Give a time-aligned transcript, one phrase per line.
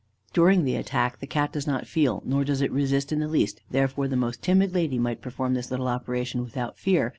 [0.33, 3.61] During the attack, the Cat does not feel, nor does it resist in the least,
[3.69, 7.09] therefore the most timid lady might perform this little operation without fear.